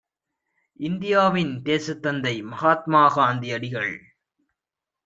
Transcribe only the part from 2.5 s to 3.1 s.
Mahatma